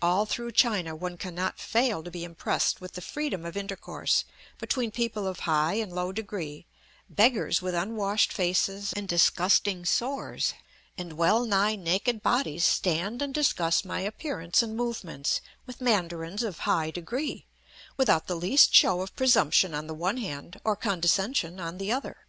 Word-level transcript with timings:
All 0.00 0.24
through 0.24 0.52
China 0.52 0.94
one 0.94 1.16
cannot 1.16 1.58
fail 1.58 2.04
to 2.04 2.12
be 2.12 2.22
impressed 2.22 2.80
with 2.80 2.92
the 2.92 3.00
freedom 3.00 3.44
of 3.44 3.56
intercourse 3.56 4.22
between 4.58 4.92
people 4.92 5.26
of 5.26 5.40
high 5.50 5.72
and 5.74 5.92
low 5.92 6.12
degree; 6.12 6.66
beggars 7.10 7.60
with 7.60 7.74
unwashed 7.74 8.32
faces 8.32 8.92
and 8.92 9.08
disgusting 9.08 9.84
sores 9.84 10.54
and 10.96 11.14
well 11.14 11.44
nigh 11.44 11.74
naked 11.74 12.22
bodies 12.22 12.64
stand 12.64 13.20
and 13.20 13.34
discuss 13.34 13.84
my 13.84 13.98
appearance 13.98 14.62
and 14.62 14.76
movements 14.76 15.40
with 15.66 15.80
mandarins 15.80 16.44
of 16.44 16.60
high 16.60 16.92
degree, 16.92 17.44
without 17.96 18.28
the 18.28 18.36
least 18.36 18.72
show 18.72 19.00
of 19.00 19.16
presumption 19.16 19.74
on 19.74 19.88
the 19.88 19.92
one 19.92 20.18
hand 20.18 20.60
or 20.62 20.76
condescension 20.76 21.58
on 21.58 21.78
the 21.78 21.90
other. 21.90 22.28